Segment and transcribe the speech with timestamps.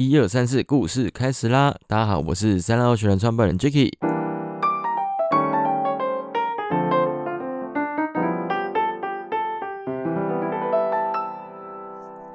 [0.00, 1.74] 一二三四，故事开始啦！
[1.88, 3.90] 大家好，我是三浪学人创办人 Jacky。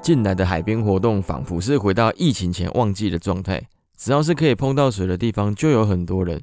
[0.01, 6.41] 近来的海边活动仿佛是回到疫情前旺季的状态，只要是可以碰到水的地方，就有很多人。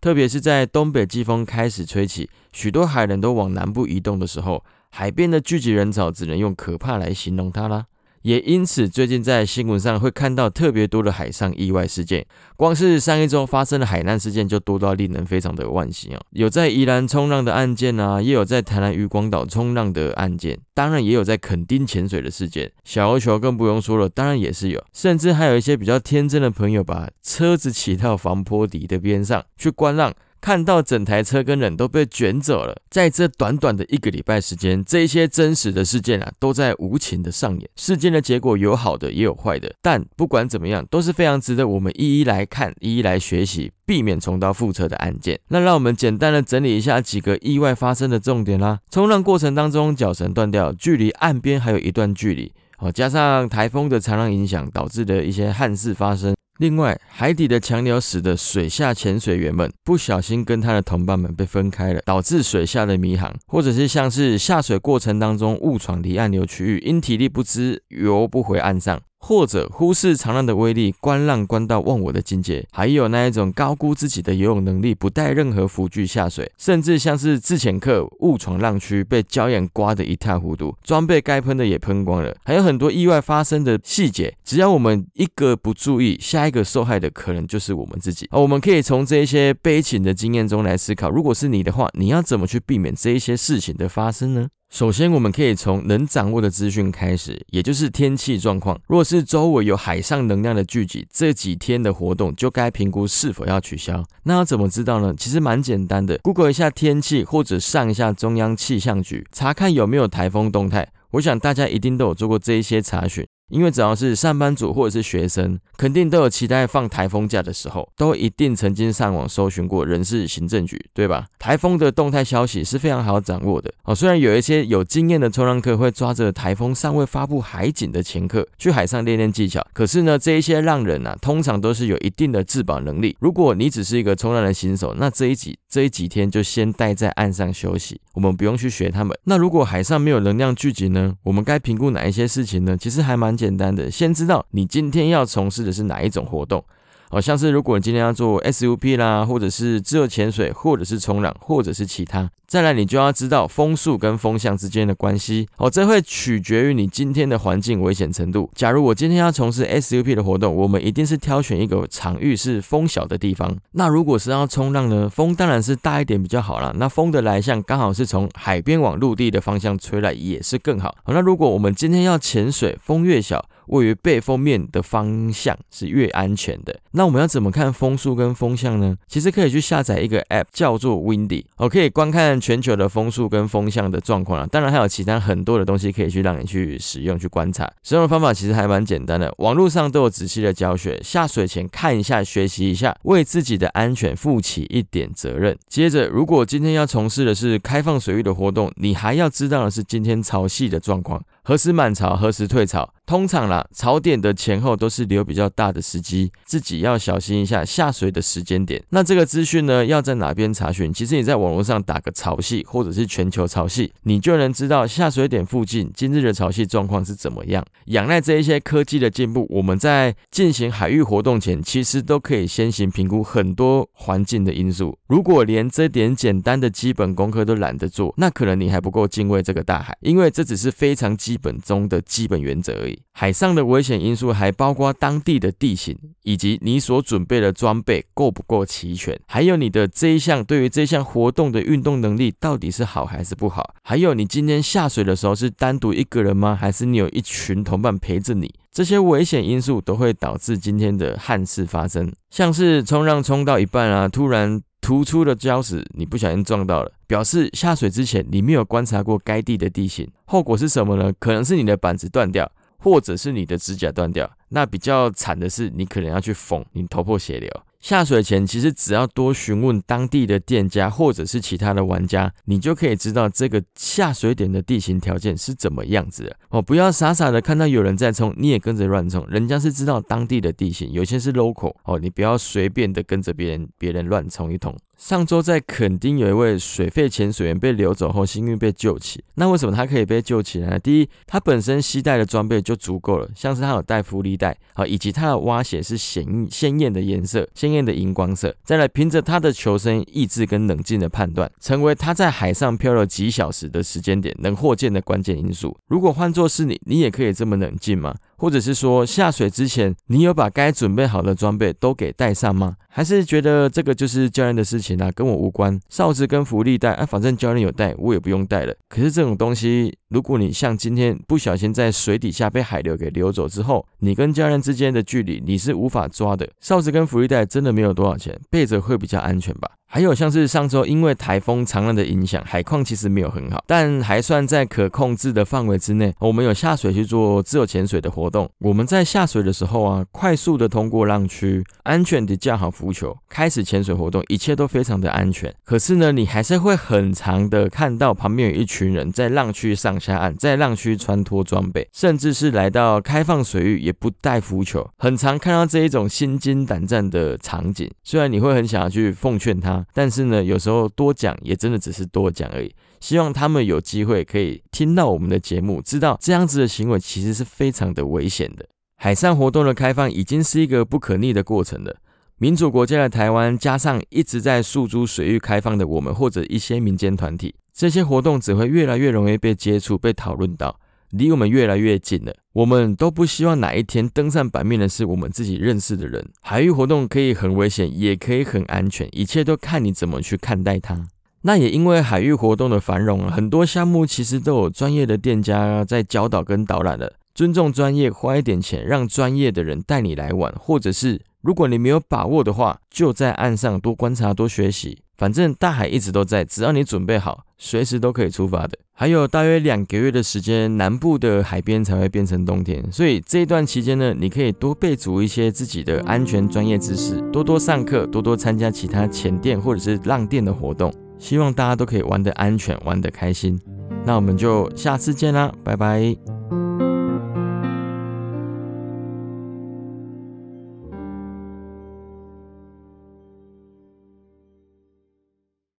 [0.00, 7.84] 特别是在东北季风开始吹起，许多海人都往南部移动的时候，海边的聚集人潮只能用可怕来形容它啦。
[8.22, 12.24] 也因此，最近在新闻上会看到特别多的海上意外事件。
[12.56, 16.20] 光是上一周发生的海难事件就多到令人非常的惋惜啊！
[16.30, 22.70] 有在宜兰冲浪的案件啊，也有在台南渔光岛冲浪的案件，当然也有在垦丁潜水的事件。
[22.84, 30.12] 小欧球更不用说了，当然也是有，甚至还有一些比较天真的朋友把车子骑到防坡底的边上去观浪。
[30.42, 37.70] 看到整台车跟人都被卷走了，在这短短的一个礼拜时间，这些真实的事件啊，都在无情的上演。
[37.76, 45.38] 事件的结果有好的，也有坏的，但不管怎么样，都是非常值得我们一一来看，一一来学习，避免重蹈覆辙的案件。
[45.46, 48.80] 那让我们简单的整理一下几个意外发生的重点啦。
[48.90, 56.34] 冲浪过程当中，脚绳断掉，距离岸边还有一段距离，哦，加上台风的长浪影响，导致的一些憾事发生。
[56.62, 69.00] 另外，海底的强流使得水下潜水员们不小心跟他的同伴们被分开了，导致水下的迷航，或者是像是下水过程当中误闯离岸流区域，因体力不支游不回岸上。
[69.22, 84.34] 或者忽视长浪的威力，观浪观到忘我的境界，还有那一种高估自己的游泳能力，不带任何浮具下水，甚至像是自潜客误闯浪区，被礁岩刮得一塌糊涂，装备该喷的也喷光了，还有很多意外发生的细节。
[84.44, 88.28] 只要我们一个不注意，下一个受害的可能就是我们自己。
[88.32, 94.48] 我们可以从这些悲情的经验中来思考，如果是你的话，你要怎么去避免这一些事情的发生呢？
[94.72, 98.80] 首先，我们可以从能掌握的资讯开始，也就是天气状况。
[98.86, 104.02] 若是周围有海上能量的聚集，这几天的活动就该评估是否要取消。
[104.22, 105.14] 那要怎么知道呢？
[105.14, 110.88] 其实蛮简单的，Google 一下天气，或者上一下中央气象局，查看有没有台风动态。
[111.10, 113.26] 我想大家一定都有做过这一些查询。
[113.52, 121.26] 因为只要是上班族或者是学生，肯定都有期待放台风假的时候，都一定曾经上网搜寻过人事行政局，对吧？
[121.38, 123.94] 台风的动态消息是非常好掌握的哦。
[123.94, 133.14] 虽然有一些有经验的冲浪客会抓着台风尚未发布海警的前刻去海上练练技巧，可是呢，这一些浪人啊，通常都是有一定的自保能力。
[133.20, 139.14] 如果你只是一个冲浪的新手，那这一几这一几天就先待在岸上休息，我们不用去学他们。
[139.24, 141.12] 那如果海上没有能量聚集呢？
[141.24, 142.74] 我们该评估哪一些事情呢？
[142.78, 143.36] 其实还蛮。
[143.42, 146.64] 简单的，先知道你今天要从事的是哪一种活动。
[147.12, 155.46] 好像是如果你今天要做 SUP 啦，或者是自由潜水，或者是冲浪，或者是其他，再来你就要知道风速跟风向之间的关系。
[155.58, 158.50] 哦，这会取决于你今天的环境危险程度。
[158.54, 163.54] 假如我今天要从事 SUP 的活动，我们一定是挑选一个场域是风小的地方。
[163.72, 166.72] 那如果是要冲浪呢，风当然是大一点比较好啦。
[166.76, 170.96] 那风的来向刚好是从海边往陆地的方向吹来，也是更好。
[171.04, 173.44] 好，那如果我们今天要潜水，风越小。
[173.66, 176.78] 位于背风面的方向是越安全的。
[176.92, 178.96] 那我们要怎么看风速跟风向呢？
[179.08, 184.46] 其实可以去下载一个 App，叫做 Windy，哦，可以观看全球的风速跟风向的状况啊。
[184.50, 187.70] 当然还有其他很多的东西可以去让你去使用去观察。
[187.82, 191.00] 使用的方法其实还蛮简单的，网络上都有仔细的教学。
[191.02, 195.56] 下水前看一下，学习一下，为自己的安全负起一点责任。
[195.68, 201.22] 接着，如果今天要从事的是开放水域的活动，你还要知道的是今天潮汐的状况。
[201.44, 202.94] 何时满潮，何时退潮？
[203.04, 208.80] 通常啦，潮点的前后都是流比较大的时机，自己要小心一下下水的时间点。
[208.90, 210.92] 那这个资讯呢，要在哪边查询？
[210.92, 217.66] 其实你在网络上打个潮汐，或者是全球潮汐，你就能知道下水点附近今日的潮汐状况是怎么样。
[217.86, 224.96] 仰赖这一些科技的进步，我们在进行海域活动前，其实都可以先行评估很多环境的因素。
[225.08, 231.31] 如果连这点简单的基本功课都懒得做，那可能你还不够敬畏这个大海，因为这只是非常基。
[231.32, 232.98] 基本中的基本原则而已。
[233.14, 246.54] 海上的危险因素还包括当地的地形，以及你所准备的装备够不够齐全，还有你的这一项对于这项活动的运动能力到底是好还是不好，还有你今天下水的时候是单独一个人吗？
[246.54, 248.54] 还是你有一群同伴陪着你？
[248.70, 254.60] 这些危险因素都会导致今天的憾事发生，像是冲浪冲到一半啊，突然。
[254.82, 261.12] 突出的礁石，你不小心撞到了，表示下水之前你没有观察过该地的地形，后果是什么呢？
[261.20, 264.30] 可能是你的板子断掉，或者是你的指甲断掉。
[264.48, 267.48] 那比较惨的是，你可能要去缝，你头破血流。
[267.82, 276.62] 下水前其实只要多询问当地的店家或者是其他的玩家，你就可以知道这个下水点的地形条件是怎么样子的哦。
[276.62, 284.72] 不要傻傻的看到有人在冲，你也跟着乱冲，人家是知道当地的地形，有些是 local 哦，你不要随便的跟着别人别人乱冲一通。
[284.98, 289.24] 上周在垦丁有一位水肺潜水员被流走后，幸运被救起。
[289.34, 290.78] 那为什么他可以被救起来呢？
[290.78, 298.54] 第一，他本身携带的装备就足够了，像是他有带浮力带，好，以及他的蛙鞋是显鲜艳的颜色，鲜艳的荧光色。
[298.62, 305.76] 再来，凭着他的求生意志跟冷静的判断，成为他在海上漂了几小时的时间点能获救的关键因素。
[305.88, 308.14] 如果换作是你，你也可以这么冷静吗？
[308.42, 312.74] 或者是说下水之前，你有把该准备好的装备都给带上吗？
[312.88, 315.80] 还是觉得这个就是教练的事情啊，跟我无关？
[315.88, 318.74] 哨子跟福利带啊，反正教练有带，我也不用带了。
[318.88, 326.46] 可是这种东西，如果你像今天不小心在水底下被海流给流走之后，你跟教练之间的距离你是无法抓的。
[326.60, 329.70] 哨子跟浮力带真的没有多少钱，备着会比较安全吧。
[329.86, 336.14] 还有像是上周因为台风长浪的影响，海况其实没有很好，但还算在可控制的范围之内。
[336.18, 338.48] 我们有下水去做自由潜水的活动。
[338.60, 345.54] 我们在下水的时候啊，快速的通过浪区，安全的架好浮球，开始潜水活动，一切都非常的安全。
[345.62, 357.90] 可是呢，你还是会很长的看到旁边有一群人在浪区上下岸，在浪区穿脱装备，甚至是来到开放水域也不带浮球，很常看到这一种心惊胆战的场景。
[358.02, 359.86] 虽然你会很想要去奉劝他。
[359.94, 362.74] 但是呢，有时候多讲也真的只是多讲而已。
[362.98, 368.66] 希望他们有机会可以听到我们的节目，知道这样子的行为其实是非常的危险的。
[368.96, 371.96] 海上活动的开放已经是一个不可逆的过程了。
[372.42, 380.80] 民主国家的台湾，加上一直在诉诸水域开放的我们，或者一些民间团体，这些活动只会越来越容易被接触、被讨论到。
[381.10, 386.30] 离我们越来越近了，我们都不希望哪一天登上版面的是我们自己认识的人。
[386.40, 391.06] 海域活动可以很危险，也可以很安全，一切都看你怎么去看待它。
[391.42, 397.12] 那也因为海域活动的繁荣，很多项目其实都有专业的店家在教导跟导览了。
[397.36, 405.02] 尊重专业，花一点钱让专业的人带你来玩，或者是如果你没有把握的话，就在岸上多观察、多学习。
[405.18, 408.76] 反正大海一直都在，只要你准备好，随时都可以出发的。
[408.92, 420.92] 还有大约两个月的时间，南部的海边才会变成冬天，所以这一段期间呢，你可以多备足一些自己的安全专业知识，多多上课，多多参加其他潜店或者是浪店的活动。
[421.18, 423.60] 希望大家都可以玩得安全，玩得开心。
[424.04, 426.31] 那我们就下次见啦，拜拜。